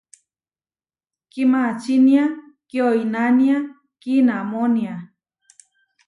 Kimačínia 1.31 2.23
kioinánia 2.69 3.57
kiinamónia. 4.01 4.93